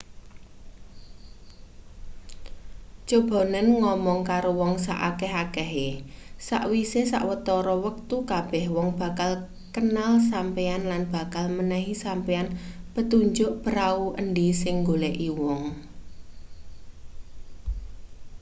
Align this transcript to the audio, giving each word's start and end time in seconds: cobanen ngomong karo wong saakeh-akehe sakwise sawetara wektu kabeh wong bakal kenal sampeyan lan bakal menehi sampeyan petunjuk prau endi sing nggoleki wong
cobanen 3.09 3.67
ngomong 3.81 4.21
karo 4.29 4.49
wong 4.59 4.73
saakeh-akehe 4.85 5.89
sakwise 6.47 7.01
sawetara 7.11 7.75
wektu 7.85 8.17
kabeh 8.31 8.65
wong 8.75 8.89
bakal 9.01 9.31
kenal 9.75 10.11
sampeyan 10.31 10.83
lan 10.91 11.03
bakal 11.15 11.45
menehi 11.57 11.93
sampeyan 12.05 12.47
petunjuk 12.93 13.51
prau 13.65 13.99
endi 14.21 14.47
sing 14.61 14.75
nggoleki 14.81 15.29
wong 15.41 15.63